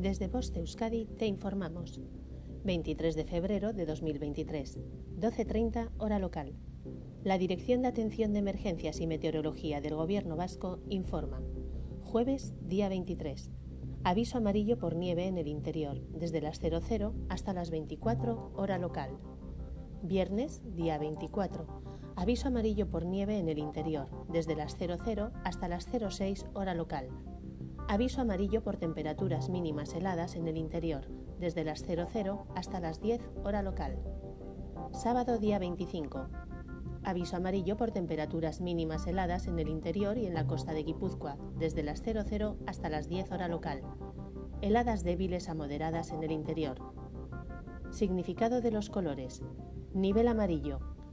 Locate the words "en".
15.26-15.36, 23.40-23.48, 30.36-30.46, 39.46-39.58, 40.26-40.34, 46.10-46.22